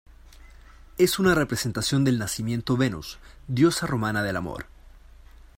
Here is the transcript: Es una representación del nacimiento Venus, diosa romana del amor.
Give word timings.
Es 0.97 1.19
una 1.19 1.35
representación 1.35 2.03
del 2.03 2.17
nacimiento 2.17 2.75
Venus, 2.75 3.19
diosa 3.47 3.85
romana 3.85 4.23
del 4.23 4.35
amor. 4.37 4.65